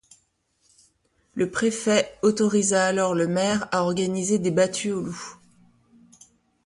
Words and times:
Le 1.35 1.51
préfet 1.51 2.11
autorisa 2.23 2.87
alors 2.87 3.13
le 3.13 3.27
maire 3.27 3.67
à 3.71 3.83
organiser 3.83 4.39
des 4.39 4.49
battues 4.49 4.91
aux 4.93 5.01
loups. 5.01 5.37